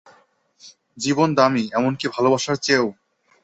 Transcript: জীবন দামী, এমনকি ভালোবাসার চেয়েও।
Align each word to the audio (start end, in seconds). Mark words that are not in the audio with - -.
জীবন 0.97 1.29
দামী, 1.35 1.63
এমনকি 1.73 2.05
ভালোবাসার 2.07 2.57
চেয়েও। 2.57 2.87